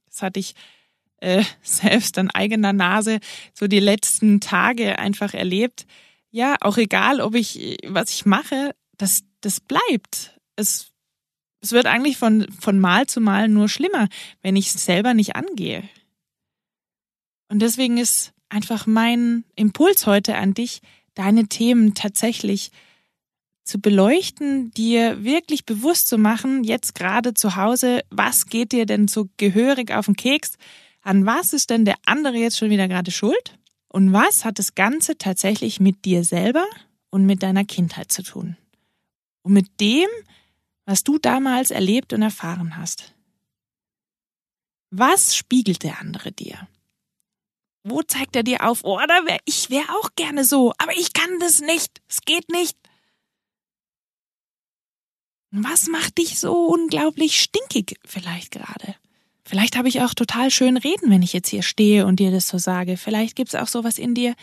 Das 0.06 0.22
hatte 0.22 0.40
ich 0.40 0.54
äh, 1.20 1.44
selbst 1.62 2.18
an 2.18 2.30
eigener 2.30 2.72
Nase 2.72 3.20
so 3.54 3.66
die 3.66 3.80
letzten 3.80 4.40
Tage 4.40 4.98
einfach 4.98 5.34
erlebt. 5.34 5.86
Ja, 6.30 6.56
auch 6.60 6.76
egal, 6.76 7.20
ob 7.20 7.34
ich, 7.34 7.78
was 7.86 8.10
ich 8.10 8.26
mache, 8.26 8.74
das, 8.98 9.22
das 9.40 9.60
bleibt. 9.60 10.37
Es, 10.58 10.90
es 11.60 11.72
wird 11.72 11.86
eigentlich 11.86 12.16
von, 12.16 12.46
von 12.60 12.78
Mal 12.78 13.06
zu 13.06 13.20
Mal 13.20 13.48
nur 13.48 13.68
schlimmer, 13.68 14.08
wenn 14.42 14.56
ich 14.56 14.74
es 14.74 14.84
selber 14.84 15.14
nicht 15.14 15.36
angehe. 15.36 15.88
Und 17.48 17.60
deswegen 17.60 17.96
ist 17.96 18.32
einfach 18.48 18.86
mein 18.86 19.44
Impuls 19.54 20.06
heute 20.06 20.36
an 20.36 20.54
dich, 20.54 20.80
deine 21.14 21.48
Themen 21.48 21.94
tatsächlich 21.94 22.70
zu 23.64 23.78
beleuchten, 23.78 24.70
dir 24.72 25.22
wirklich 25.22 25.66
bewusst 25.66 26.08
zu 26.08 26.16
machen, 26.16 26.64
jetzt 26.64 26.94
gerade 26.94 27.34
zu 27.34 27.56
Hause, 27.56 28.02
was 28.10 28.46
geht 28.46 28.72
dir 28.72 28.86
denn 28.86 29.08
so 29.08 29.28
gehörig 29.36 29.92
auf 29.92 30.06
den 30.06 30.16
Keks? 30.16 30.56
An 31.02 31.26
was 31.26 31.52
ist 31.52 31.70
denn 31.70 31.84
der 31.84 31.96
andere 32.06 32.36
jetzt 32.36 32.58
schon 32.58 32.70
wieder 32.70 32.88
gerade 32.88 33.10
schuld? 33.10 33.58
Und 33.88 34.12
was 34.12 34.44
hat 34.44 34.58
das 34.58 34.74
Ganze 34.74 35.18
tatsächlich 35.18 35.80
mit 35.80 36.04
dir 36.04 36.24
selber 36.24 36.64
und 37.10 37.26
mit 37.26 37.42
deiner 37.42 37.64
Kindheit 37.64 38.10
zu 38.10 38.22
tun? 38.22 38.56
Und 39.42 39.52
mit 39.52 39.80
dem, 39.80 40.08
was 40.88 41.04
du 41.04 41.18
damals 41.18 41.70
erlebt 41.70 42.14
und 42.14 42.22
erfahren 42.22 42.78
hast. 42.78 43.14
Was 44.90 45.36
spiegelt 45.36 45.82
der 45.82 46.00
andere 46.00 46.32
dir? 46.32 46.66
Wo 47.84 48.02
zeigt 48.02 48.34
er 48.36 48.42
dir 48.42 48.66
auf, 48.66 48.84
oh, 48.84 48.98
da 49.06 49.26
wär, 49.26 49.38
ich 49.44 49.68
wäre 49.68 49.90
auch 50.00 50.08
gerne 50.16 50.46
so, 50.46 50.72
aber 50.78 50.96
ich 50.96 51.12
kann 51.12 51.38
das 51.40 51.60
nicht, 51.60 52.00
es 52.08 52.22
geht 52.22 52.48
nicht. 52.48 52.74
Was 55.50 55.88
macht 55.88 56.16
dich 56.16 56.40
so 56.40 56.54
unglaublich 56.68 57.38
stinkig 57.38 57.98
vielleicht 58.06 58.50
gerade? 58.52 58.94
Vielleicht 59.44 59.76
habe 59.76 59.88
ich 59.88 60.00
auch 60.00 60.14
total 60.14 60.50
schön 60.50 60.78
reden, 60.78 61.10
wenn 61.10 61.22
ich 61.22 61.34
jetzt 61.34 61.50
hier 61.50 61.62
stehe 61.62 62.06
und 62.06 62.18
dir 62.18 62.30
das 62.30 62.48
so 62.48 62.56
sage. 62.56 62.96
Vielleicht 62.96 63.36
gibt 63.36 63.52
es 63.52 63.60
auch 63.60 63.68
sowas 63.68 63.98
in 63.98 64.14
dir. 64.14 64.34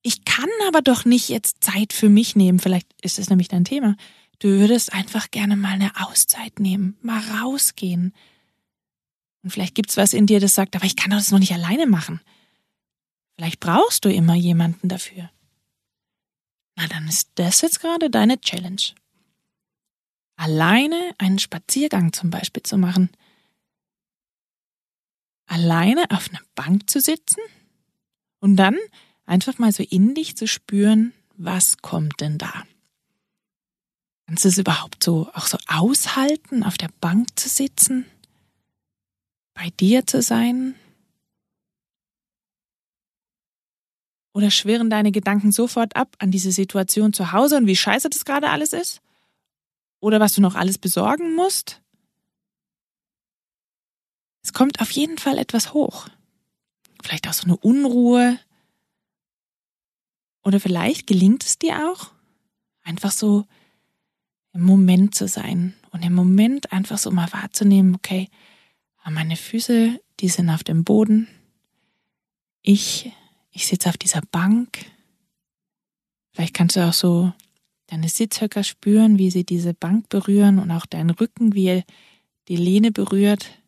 Ich 0.00 0.24
kann 0.24 0.48
aber 0.68 0.80
doch 0.80 1.04
nicht 1.04 1.28
jetzt 1.28 1.62
Zeit 1.62 1.92
für 1.92 2.08
mich 2.08 2.34
nehmen. 2.34 2.60
Vielleicht 2.60 2.88
ist 3.02 3.18
es 3.18 3.28
nämlich 3.28 3.48
dein 3.48 3.64
Thema. 3.64 3.94
Du 4.38 4.48
würdest 4.48 4.92
einfach 4.92 5.30
gerne 5.30 5.56
mal 5.56 5.72
eine 5.72 5.92
Auszeit 6.06 6.60
nehmen, 6.60 6.96
mal 7.00 7.20
rausgehen. 7.40 8.14
Und 9.42 9.50
vielleicht 9.50 9.74
gibt 9.74 9.90
es 9.90 9.96
was 9.96 10.12
in 10.12 10.26
dir, 10.26 10.40
das 10.40 10.54
sagt, 10.54 10.76
aber 10.76 10.84
ich 10.84 10.96
kann 10.96 11.10
das 11.10 11.30
noch 11.30 11.38
nicht 11.38 11.52
alleine 11.52 11.86
machen. 11.86 12.20
Vielleicht 13.36 13.60
brauchst 13.60 14.04
du 14.04 14.12
immer 14.12 14.34
jemanden 14.34 14.88
dafür. 14.88 15.30
Na, 16.76 16.86
dann 16.88 17.08
ist 17.08 17.30
das 17.36 17.60
jetzt 17.62 17.80
gerade 17.80 18.10
deine 18.10 18.40
Challenge 18.40 18.82
alleine 20.36 21.14
einen 21.18 21.38
Spaziergang 21.38 22.12
zum 22.12 22.30
Beispiel 22.30 22.62
zu 22.62 22.76
machen, 22.76 23.10
alleine 25.46 26.10
auf 26.10 26.28
einer 26.28 26.42
Bank 26.54 26.88
zu 26.88 27.00
sitzen 27.00 27.40
und 28.40 28.56
dann 28.56 28.76
einfach 29.24 29.58
mal 29.58 29.72
so 29.72 29.82
in 29.82 30.14
dich 30.14 30.36
zu 30.36 30.46
spüren, 30.46 31.12
was 31.36 31.78
kommt 31.78 32.20
denn 32.20 32.38
da? 32.38 32.64
Kannst 34.26 34.44
du 34.44 34.48
es 34.48 34.58
überhaupt 34.58 35.02
so 35.02 35.30
auch 35.34 35.46
so 35.46 35.58
aushalten, 35.68 36.62
auf 36.62 36.76
der 36.76 36.90
Bank 37.00 37.38
zu 37.38 37.48
sitzen, 37.48 38.06
bei 39.54 39.70
dir 39.80 40.06
zu 40.06 40.20
sein? 40.20 40.74
Oder 44.34 44.50
schwirren 44.50 44.90
deine 44.90 45.12
Gedanken 45.12 45.52
sofort 45.52 45.96
ab 45.96 46.16
an 46.18 46.30
diese 46.30 46.52
Situation 46.52 47.12
zu 47.12 47.32
Hause 47.32 47.56
und 47.56 47.66
wie 47.66 47.76
scheiße 47.76 48.10
das 48.10 48.24
gerade 48.24 48.50
alles 48.50 48.72
ist? 48.72 49.00
oder 50.00 50.20
was 50.20 50.32
du 50.32 50.40
noch 50.40 50.54
alles 50.54 50.78
besorgen 50.78 51.34
musst. 51.34 51.82
Es 54.42 54.52
kommt 54.52 54.80
auf 54.80 54.90
jeden 54.92 55.18
Fall 55.18 55.38
etwas 55.38 55.74
hoch. 55.74 56.08
Vielleicht 57.02 57.28
auch 57.28 57.32
so 57.32 57.44
eine 57.44 57.56
Unruhe. 57.56 58.38
Oder 60.44 60.60
vielleicht 60.60 61.06
gelingt 61.06 61.44
es 61.44 61.58
dir 61.58 61.90
auch, 61.90 62.12
einfach 62.82 63.10
so 63.10 63.46
im 64.56 64.64
Moment 64.64 65.14
zu 65.14 65.28
sein 65.28 65.74
und 65.92 66.04
im 66.04 66.14
Moment 66.14 66.72
einfach 66.72 66.98
so 66.98 67.10
mal 67.10 67.30
wahrzunehmen, 67.32 67.94
okay, 67.94 68.28
meine 69.08 69.36
Füße, 69.36 70.00
die 70.20 70.28
sind 70.28 70.50
auf 70.50 70.64
dem 70.64 70.82
Boden. 70.82 71.28
Ich, 72.62 73.12
ich 73.52 73.66
sitze 73.66 73.88
auf 73.88 73.96
dieser 73.96 74.22
Bank. 74.32 74.86
Vielleicht 76.32 76.54
kannst 76.54 76.76
du 76.76 76.80
auch 76.80 76.92
so 76.92 77.32
deine 77.86 78.08
Sitzhöcker 78.08 78.64
spüren, 78.64 79.18
wie 79.18 79.30
sie 79.30 79.44
diese 79.44 79.74
Bank 79.74 80.08
berühren 80.08 80.58
und 80.58 80.70
auch 80.70 80.86
deinen 80.86 81.10
Rücken, 81.10 81.54
wie 81.54 81.66
er 81.66 81.84
die 82.48 82.56
Lehne 82.56 82.90
berührt. 82.90 83.62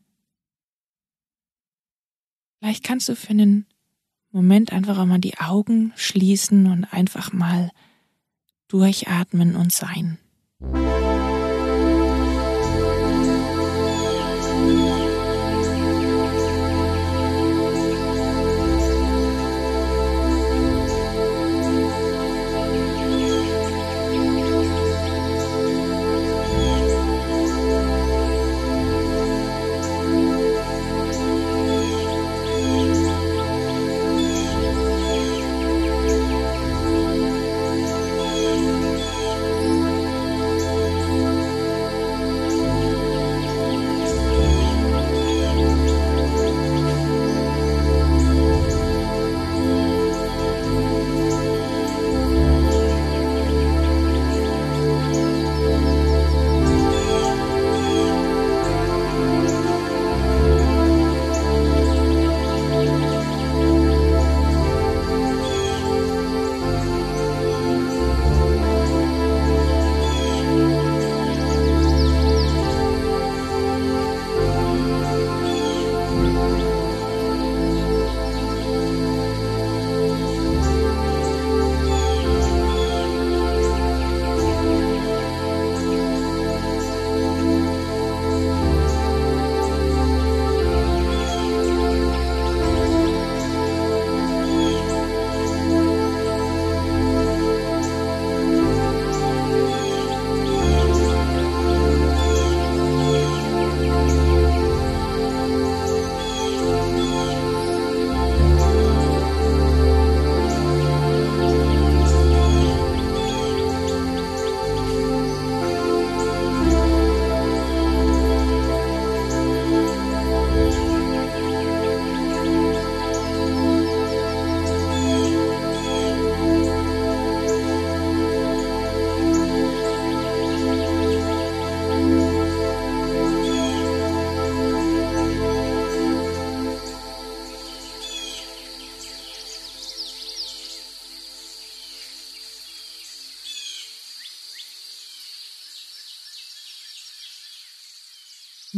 Vielleicht 2.58 2.82
kannst 2.82 3.08
du 3.08 3.14
für 3.14 3.30
einen 3.30 3.66
Moment 4.32 4.72
einfach 4.72 4.98
auch 4.98 5.06
mal 5.06 5.20
die 5.20 5.38
Augen 5.38 5.92
schließen 5.96 6.66
und 6.66 6.84
einfach 6.84 7.32
mal 7.32 7.70
durchatmen 8.66 9.54
und 9.54 9.72
sein. 9.72 10.18
Bye. 10.60 10.87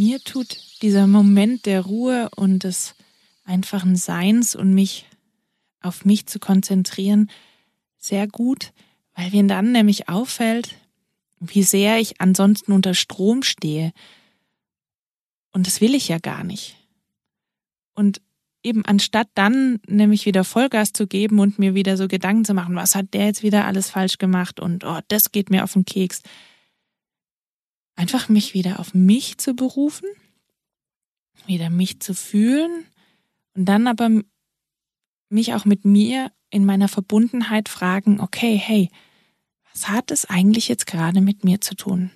Mir 0.01 0.19
tut 0.19 0.57
dieser 0.81 1.07
Moment 1.07 1.67
der 1.67 1.83
Ruhe 1.83 2.31
und 2.35 2.65
des 2.65 2.95
einfachen 3.45 3.97
Seins 3.97 4.55
und 4.55 4.73
mich 4.73 5.05
auf 5.83 6.07
mich 6.07 6.25
zu 6.25 6.39
konzentrieren 6.39 7.31
sehr 7.99 8.27
gut, 8.27 8.73
weil 9.15 9.31
mir 9.31 9.47
dann 9.47 9.73
nämlich 9.73 10.09
auffällt, 10.09 10.77
wie 11.39 11.63
sehr 11.63 12.01
ich 12.01 12.19
ansonsten 12.19 12.73
unter 12.73 12.95
Strom 12.95 13.43
stehe. 13.43 13.93
Und 15.53 15.67
das 15.67 15.83
will 15.83 15.95
ich 15.95 16.09
ja 16.09 16.17
gar 16.17 16.45
nicht. 16.45 16.77
Und 17.93 18.23
eben 18.63 18.87
anstatt 18.87 19.29
dann 19.35 19.81
nämlich 19.87 20.25
wieder 20.25 20.45
Vollgas 20.45 20.95
zu 20.95 21.09
geben 21.09 21.41
und 21.41 21.59
mir 21.59 21.75
wieder 21.75 21.99
so 21.99 22.09
Gedanken 22.09 22.47
zu 22.47 22.55
machen, 22.55 22.75
was 22.75 22.95
hat 22.95 23.13
der 23.13 23.27
jetzt 23.27 23.43
wieder 23.43 23.67
alles 23.67 23.91
falsch 23.91 24.17
gemacht 24.17 24.61
und 24.61 24.83
oh, 24.83 25.01
das 25.09 25.31
geht 25.31 25.51
mir 25.51 25.63
auf 25.63 25.75
den 25.75 25.85
Keks. 25.85 26.23
Einfach 28.01 28.31
mich 28.31 28.55
wieder 28.55 28.81
auf 28.81 28.95
mich 28.95 29.37
zu 29.37 29.53
berufen, 29.53 30.09
wieder 31.45 31.69
mich 31.69 32.01
zu 32.01 32.15
fühlen 32.15 32.87
und 33.55 33.67
dann 33.67 33.87
aber 33.87 34.23
mich 35.29 35.53
auch 35.53 35.67
mit 35.67 35.85
mir 35.85 36.33
in 36.49 36.65
meiner 36.65 36.89
Verbundenheit 36.89 37.69
fragen, 37.69 38.19
okay, 38.19 38.57
hey, 38.57 38.89
was 39.71 39.91
hat 39.91 40.11
es 40.13 40.25
eigentlich 40.25 40.67
jetzt 40.67 40.87
gerade 40.87 41.21
mit 41.21 41.45
mir 41.45 41.61
zu 41.61 41.75
tun? 41.75 42.11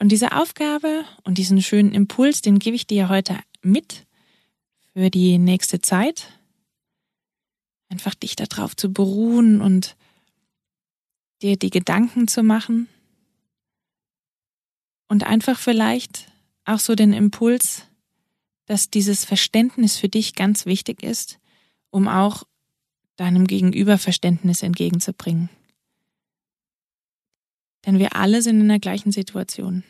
Und 0.00 0.10
diese 0.10 0.32
Aufgabe 0.32 1.04
und 1.22 1.38
diesen 1.38 1.62
schönen 1.62 1.92
Impuls, 1.92 2.42
den 2.42 2.58
gebe 2.58 2.74
ich 2.74 2.88
dir 2.88 3.10
heute 3.10 3.38
mit 3.62 4.08
für 4.92 5.08
die 5.08 5.38
nächste 5.38 5.80
Zeit. 5.80 6.36
Einfach 7.90 8.16
dich 8.16 8.34
darauf 8.34 8.74
zu 8.74 8.92
beruhen 8.92 9.60
und 9.60 9.96
dir 11.42 11.56
die 11.56 11.70
Gedanken 11.70 12.28
zu 12.28 12.42
machen 12.42 12.88
und 15.08 15.24
einfach 15.24 15.58
vielleicht 15.58 16.30
auch 16.64 16.78
so 16.78 16.94
den 16.94 17.12
Impuls, 17.12 17.86
dass 18.66 18.90
dieses 18.90 19.24
Verständnis 19.24 19.98
für 19.98 20.08
dich 20.08 20.34
ganz 20.34 20.66
wichtig 20.66 21.02
ist, 21.02 21.38
um 21.90 22.08
auch 22.08 22.44
deinem 23.16 23.46
Gegenüber 23.46 23.98
Verständnis 23.98 24.62
entgegenzubringen. 24.62 25.50
Denn 27.84 27.98
wir 27.98 28.14
alle 28.14 28.42
sind 28.42 28.60
in 28.60 28.68
der 28.68 28.78
gleichen 28.78 29.10
Situation. 29.10 29.82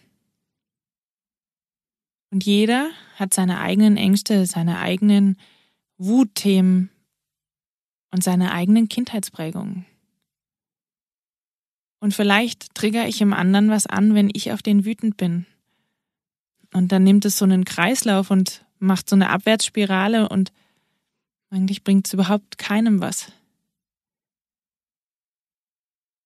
Und 2.31 2.45
jeder 2.45 2.91
hat 3.17 3.35
seine 3.35 3.61
eigenen 3.61 3.99
Ängste, 3.99 4.47
seine 4.47 4.79
eigenen 4.79 5.37
Wutthemen 5.99 6.91
und 8.11 8.25
seine 8.25 8.53
eigenen 8.53 8.89
Kindheitsprägungen. 8.89 9.85
Und 12.03 12.15
vielleicht 12.15 12.75
trigger 12.75 13.07
ich 13.07 13.21
im 13.21 13.33
anderen 13.33 13.71
was 13.71 13.87
an, 13.87 14.17
wenn 14.17 14.29
ich 14.35 14.51
auf 14.51 14.61
den 14.61 14.85
wütend 14.85 15.17
bin. 15.17 15.47
Und 16.73 16.91
dann 16.91 17.05
nimmt 17.05 17.25
es 17.25 17.39
so 17.39 17.45
einen 17.45 17.65
Kreislauf 17.65 18.33
und 18.33 18.65
macht 18.81 19.09
so 19.09 19.15
eine 19.15 19.31
Abwärtsspirale 19.31 20.29
und 20.29 20.51
eigentlich 21.51 21.85
bringt 21.85 22.09
es 22.09 22.13
überhaupt 22.13 22.59
keinem 22.59 23.01
was. 23.01 23.31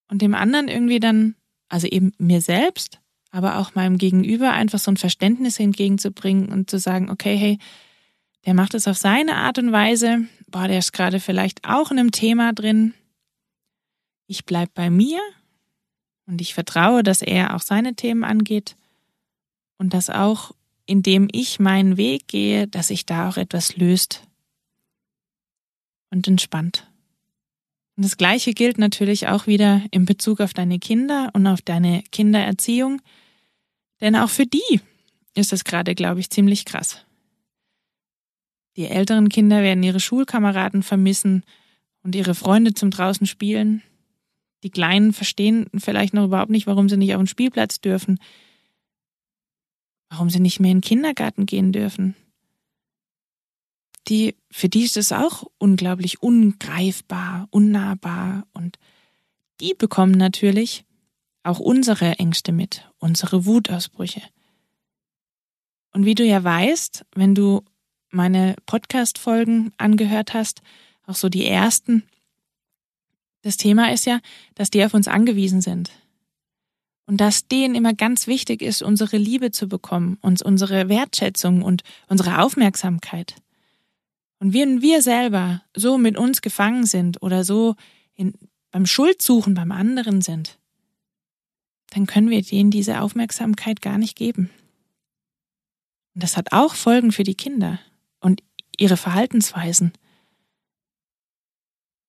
Und 0.08 0.22
dem 0.22 0.34
anderen 0.34 0.68
irgendwie 0.68 0.98
dann, 0.98 1.34
also 1.68 1.86
eben 1.86 2.14
mir 2.16 2.40
selbst, 2.40 2.98
aber 3.30 3.58
auch 3.58 3.74
meinem 3.74 3.98
Gegenüber 3.98 4.52
einfach 4.52 4.78
so 4.78 4.90
ein 4.90 4.96
Verständnis 4.96 5.60
entgegenzubringen 5.60 6.48
und 6.52 6.70
zu 6.70 6.78
sagen, 6.78 7.10
okay, 7.10 7.36
hey, 7.36 7.58
der 8.46 8.54
macht 8.54 8.72
es 8.72 8.88
auf 8.88 8.96
seine 8.96 9.36
Art 9.36 9.58
und 9.58 9.72
Weise, 9.72 10.26
boah, 10.46 10.68
der 10.68 10.78
ist 10.78 10.94
gerade 10.94 11.20
vielleicht 11.20 11.68
auch 11.68 11.90
in 11.90 11.98
einem 11.98 12.12
Thema 12.12 12.54
drin. 12.54 12.94
Ich 14.26 14.46
bleib 14.46 14.72
bei 14.72 14.88
mir 14.88 15.20
und 16.26 16.40
ich 16.40 16.54
vertraue, 16.54 17.02
dass 17.02 17.22
er 17.22 17.54
auch 17.54 17.60
seine 17.60 17.94
Themen 17.94 18.24
angeht 18.24 18.76
und 19.78 19.94
dass 19.94 20.10
auch, 20.10 20.52
indem 20.86 21.28
ich 21.32 21.58
meinen 21.58 21.96
Weg 21.96 22.28
gehe, 22.28 22.66
dass 22.66 22.88
sich 22.88 23.06
da 23.06 23.28
auch 23.28 23.36
etwas 23.36 23.76
löst 23.76 24.22
und 26.10 26.26
entspannt. 26.28 26.90
Und 27.96 28.04
das 28.04 28.16
Gleiche 28.16 28.52
gilt 28.52 28.78
natürlich 28.78 29.28
auch 29.28 29.46
wieder 29.46 29.82
in 29.90 30.04
Bezug 30.04 30.40
auf 30.40 30.52
deine 30.52 30.78
Kinder 30.78 31.30
und 31.32 31.46
auf 31.46 31.62
deine 31.62 32.02
Kindererziehung. 32.12 33.00
Denn 34.00 34.16
auch 34.16 34.28
für 34.28 34.46
die 34.46 34.80
ist 35.34 35.52
es 35.52 35.64
gerade, 35.64 35.94
glaube 35.94 36.20
ich, 36.20 36.30
ziemlich 36.30 36.66
krass. 36.66 37.04
Die 38.76 38.86
älteren 38.86 39.30
Kinder 39.30 39.62
werden 39.62 39.82
ihre 39.82 40.00
Schulkameraden 40.00 40.82
vermissen 40.82 41.44
und 42.02 42.14
ihre 42.14 42.34
Freunde 42.34 42.74
zum 42.74 42.90
draußen 42.90 43.26
spielen. 43.26 43.82
Die 44.66 44.70
Kleinen 44.72 45.12
verstehen 45.12 45.68
vielleicht 45.78 46.12
noch 46.12 46.24
überhaupt 46.24 46.50
nicht, 46.50 46.66
warum 46.66 46.88
sie 46.88 46.96
nicht 46.96 47.14
auf 47.14 47.20
den 47.20 47.28
Spielplatz 47.28 47.80
dürfen, 47.80 48.18
warum 50.10 50.28
sie 50.28 50.40
nicht 50.40 50.58
mehr 50.58 50.72
in 50.72 50.78
den 50.78 50.82
Kindergarten 50.82 51.46
gehen 51.46 51.70
dürfen. 51.70 52.16
Die, 54.08 54.34
für 54.50 54.68
die 54.68 54.82
ist 54.82 54.96
es 54.96 55.12
auch 55.12 55.44
unglaublich 55.58 56.20
ungreifbar, 56.20 57.46
unnahbar. 57.52 58.48
Und 58.54 58.80
die 59.60 59.72
bekommen 59.72 60.18
natürlich 60.18 60.84
auch 61.44 61.60
unsere 61.60 62.18
Ängste 62.18 62.50
mit, 62.50 62.90
unsere 62.98 63.46
Wutausbrüche. 63.46 64.22
Und 65.92 66.06
wie 66.06 66.16
du 66.16 66.24
ja 66.24 66.42
weißt, 66.42 67.06
wenn 67.14 67.36
du 67.36 67.62
meine 68.10 68.56
Podcast-Folgen 68.66 69.72
angehört 69.76 70.34
hast, 70.34 70.60
auch 71.06 71.14
so 71.14 71.28
die 71.28 71.46
ersten, 71.46 72.02
das 73.42 73.56
Thema 73.56 73.92
ist 73.92 74.06
ja, 74.06 74.20
dass 74.54 74.70
die 74.70 74.84
auf 74.84 74.94
uns 74.94 75.08
angewiesen 75.08 75.60
sind. 75.60 75.90
Und 77.06 77.18
dass 77.18 77.46
denen 77.46 77.76
immer 77.76 77.94
ganz 77.94 78.26
wichtig 78.26 78.62
ist, 78.62 78.82
unsere 78.82 79.16
Liebe 79.16 79.52
zu 79.52 79.68
bekommen, 79.68 80.18
uns 80.22 80.42
unsere 80.42 80.88
Wertschätzung 80.88 81.62
und 81.62 81.82
unsere 82.08 82.42
Aufmerksamkeit. 82.42 83.36
Und 84.38 84.52
wenn 84.52 84.82
wir 84.82 85.02
selber 85.02 85.62
so 85.74 85.98
mit 85.98 86.18
uns 86.18 86.42
gefangen 86.42 86.84
sind 86.84 87.22
oder 87.22 87.44
so 87.44 87.76
in, 88.14 88.34
beim 88.70 88.86
Schuldsuchen 88.86 89.54
beim 89.54 89.72
anderen 89.72 90.20
sind, 90.20 90.58
dann 91.90 92.06
können 92.06 92.28
wir 92.28 92.42
denen 92.42 92.70
diese 92.70 93.00
Aufmerksamkeit 93.00 93.80
gar 93.80 93.98
nicht 93.98 94.16
geben. 94.16 94.50
Und 96.14 96.22
das 96.22 96.36
hat 96.36 96.52
auch 96.52 96.74
Folgen 96.74 97.12
für 97.12 97.24
die 97.24 97.34
Kinder 97.34 97.78
und 98.20 98.42
ihre 98.76 98.96
Verhaltensweisen. 98.96 99.92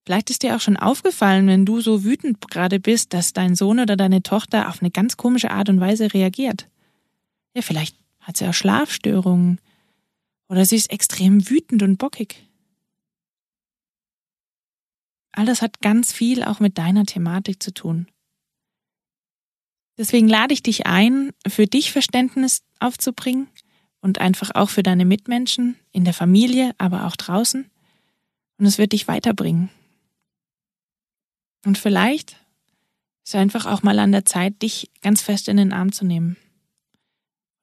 Vielleicht 0.08 0.30
ist 0.30 0.44
dir 0.44 0.56
auch 0.56 0.62
schon 0.62 0.78
aufgefallen, 0.78 1.48
wenn 1.48 1.66
du 1.66 1.82
so 1.82 2.06
wütend 2.06 2.40
gerade 2.50 2.80
bist, 2.80 3.14
dass 3.14 3.34
dein 3.34 3.56
Sohn 3.56 3.78
oder 3.82 3.98
deine 3.98 4.24
Tochter 4.24 4.70
auf 4.70 4.82
eine 4.82 4.90
ganz 4.90 5.18
komische 5.18 5.52
Art 5.52 5.68
und 5.68 5.82
Weise 5.82 6.14
reagiert. 6.14 6.70
Ja, 7.54 7.62
vielleicht 7.62 7.98
hat 8.22 8.38
sie 8.38 8.48
auch 8.48 8.54
Schlafstörungen 8.54 9.60
oder 10.48 10.64
sie 10.64 10.78
ist 10.78 10.92
extrem 10.92 11.50
wütend 11.50 11.84
und 11.84 11.98
bockig. 11.98 12.48
All 15.34 15.46
das 15.46 15.62
hat 15.62 15.82
ganz 15.82 16.14
viel 16.14 16.42
auch 16.42 16.62
mit 16.62 16.78
deiner 16.78 17.04
Thematik 17.04 17.62
zu 17.62 17.74
tun. 17.74 18.08
Deswegen 19.98 20.30
lade 20.30 20.54
ich 20.54 20.64
dich 20.64 20.86
ein, 20.86 21.32
für 21.46 21.68
dich 21.68 21.92
Verständnis 21.92 22.62
aufzubringen 22.80 23.50
und 24.00 24.22
einfach 24.22 24.52
auch 24.56 24.70
für 24.70 24.84
deine 24.84 25.04
Mitmenschen 25.04 25.76
in 25.92 26.06
der 26.06 26.14
Familie, 26.14 26.74
aber 26.78 27.08
auch 27.08 27.18
draußen. 27.18 27.70
Und 28.58 28.66
es 28.66 28.78
wird 28.78 28.94
dich 28.94 29.10
weiterbringen. 29.10 29.70
Und 31.66 31.78
vielleicht 31.78 32.38
ist 33.26 33.36
einfach 33.36 33.66
auch 33.66 33.84
mal 33.84 34.00
an 34.00 34.12
der 34.12 34.26
Zeit, 34.26 34.62
dich 34.62 34.90
ganz 35.02 35.22
fest 35.22 35.48
in 35.48 35.58
den 35.58 35.74
Arm 35.74 35.92
zu 35.92 36.06
nehmen 36.06 36.38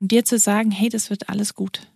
und 0.01 0.13
dir 0.13 0.25
zu 0.25 0.39
sagen, 0.39 0.71
hey, 0.71 0.89
das 0.89 1.11
wird 1.11 1.29
alles 1.29 1.55
gut. 1.55 1.91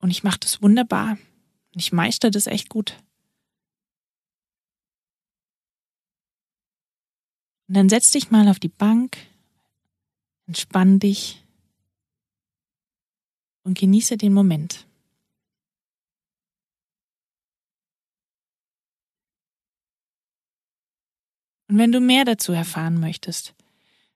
Und 0.00 0.10
ich 0.10 0.22
mache 0.22 0.38
das 0.38 0.62
wunderbar. 0.62 1.18
Und 1.74 1.82
ich 1.82 1.92
meister 1.92 2.30
das 2.30 2.46
echt 2.46 2.68
gut. 2.68 2.96
Und 7.68 7.74
dann 7.74 7.90
setz 7.90 8.10
dich 8.10 8.30
mal 8.30 8.48
auf 8.48 8.58
die 8.58 8.70
Bank, 8.70 9.18
entspann 10.46 10.98
dich 10.98 11.44
und 13.64 13.78
genieße 13.78 14.16
den 14.16 14.32
Moment. 14.32 14.87
Und 21.68 21.78
wenn 21.78 21.92
du 21.92 22.00
mehr 22.00 22.24
dazu 22.24 22.52
erfahren 22.52 22.98
möchtest, 22.98 23.54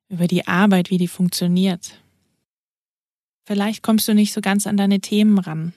über 0.08 0.26
die 0.26 0.46
Arbeit, 0.46 0.90
wie 0.90 0.98
die 0.98 1.08
funktioniert, 1.08 2.02
Vielleicht 3.44 3.82
kommst 3.82 4.06
du 4.06 4.14
nicht 4.14 4.32
so 4.32 4.40
ganz 4.40 4.66
an 4.66 4.76
deine 4.76 5.00
Themen 5.00 5.38
ran. 5.38 5.72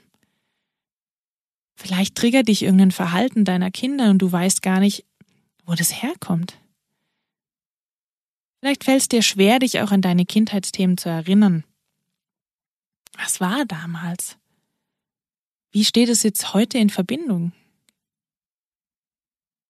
Vielleicht 1.76 2.16
triggert 2.16 2.48
dich 2.48 2.64
irgendein 2.64 2.92
Verhalten 2.92 3.44
deiner 3.44 3.72
Kinder 3.72 4.10
und 4.10 4.20
du 4.20 4.32
weißt 4.32 4.62
gar 4.62 4.80
nicht, 4.80 5.04
wo 5.66 5.74
das 5.74 6.02
herkommt. 6.02 6.58
Vielleicht 8.60 8.84
fällt 8.84 9.02
es 9.02 9.10
dir 9.10 9.22
schwer, 9.22 9.60
dich 9.60 9.82
auch 9.82 9.92
an 9.92 10.02
deine 10.02 10.26
Kindheitsthemen 10.26 10.98
zu 10.98 11.10
erinnern. 11.10 11.64
Was 13.18 13.42
war 13.42 13.66
damals? 13.66 14.38
Wie 15.72 15.86
steht 15.86 16.10
es 16.10 16.24
jetzt 16.24 16.54
heute 16.54 16.78
in 16.78 16.90
Verbindung? 16.90 17.52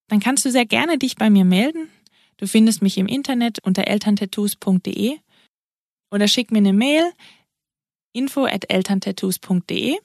Dann 0.08 0.20
kannst 0.20 0.46
du 0.46 0.52
sehr 0.52 0.66
gerne 0.66 1.00
dich 1.00 1.16
bei 1.16 1.30
mir 1.30 1.46
melden. 1.46 1.90
Du 2.38 2.48
findest 2.48 2.82
mich 2.82 2.98
im 2.98 3.08
Internet 3.08 3.60
unter 3.64 3.88
elterntattoos.de 3.88 5.18
oder 6.12 6.28
schick 6.28 6.52
mir 6.52 6.60
eine 6.60 6.74
Mail 6.74 7.12
info 8.14 8.46
at 8.46 8.70
elterntattoos.de. 8.70 9.98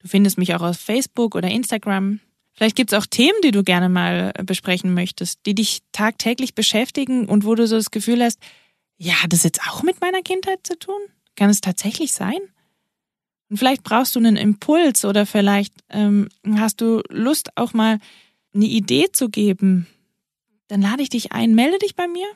Du 0.00 0.08
findest 0.08 0.38
mich 0.38 0.54
auch 0.54 0.62
auf 0.62 0.78
Facebook 0.78 1.34
oder 1.34 1.48
Instagram. 1.48 2.20
Vielleicht 2.52 2.76
gibt 2.76 2.92
es 2.92 2.98
auch 2.98 3.06
Themen, 3.06 3.38
die 3.44 3.50
du 3.50 3.62
gerne 3.62 3.88
mal 3.88 4.32
besprechen 4.44 4.94
möchtest, 4.94 5.40
die 5.46 5.54
dich 5.54 5.82
tagtäglich 5.92 6.54
beschäftigen 6.54 7.26
und 7.28 7.44
wo 7.44 7.54
du 7.54 7.66
so 7.66 7.76
das 7.76 7.90
Gefühl 7.90 8.22
hast, 8.22 8.40
ja, 8.98 9.22
hat 9.22 9.32
das 9.32 9.42
jetzt 9.42 9.60
auch 9.68 9.82
mit 9.82 10.00
meiner 10.00 10.22
Kindheit 10.22 10.60
zu 10.66 10.78
tun? 10.78 10.96
Kann 11.34 11.50
es 11.50 11.60
tatsächlich 11.60 12.12
sein? 12.12 12.38
Und 13.50 13.58
vielleicht 13.58 13.84
brauchst 13.84 14.16
du 14.16 14.20
einen 14.20 14.36
Impuls 14.36 15.04
oder 15.04 15.26
vielleicht 15.26 15.74
ähm, 15.90 16.28
hast 16.56 16.80
du 16.80 17.02
Lust, 17.10 17.56
auch 17.56 17.74
mal 17.74 17.98
eine 18.54 18.64
Idee 18.64 19.12
zu 19.12 19.28
geben. 19.28 19.86
Dann 20.68 20.82
lade 20.82 21.02
ich 21.02 21.08
dich 21.08 21.32
ein, 21.32 21.54
melde 21.54 21.78
dich 21.78 21.94
bei 21.94 22.08
mir. 22.08 22.26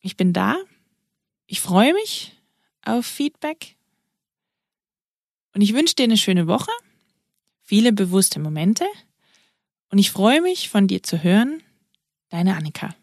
Ich 0.00 0.16
bin 0.16 0.32
da. 0.32 0.56
Ich 1.46 1.60
freue 1.60 1.92
mich 1.92 2.32
auf 2.84 3.06
Feedback. 3.06 3.76
Und 5.54 5.62
ich 5.62 5.74
wünsche 5.74 5.94
dir 5.94 6.04
eine 6.04 6.16
schöne 6.16 6.46
Woche, 6.46 6.70
viele 7.62 7.92
bewusste 7.92 8.38
Momente. 8.40 8.84
Und 9.90 9.98
ich 9.98 10.10
freue 10.10 10.42
mich, 10.42 10.68
von 10.68 10.86
dir 10.86 11.02
zu 11.02 11.22
hören. 11.22 11.62
Deine 12.28 12.56
Annika. 12.56 12.94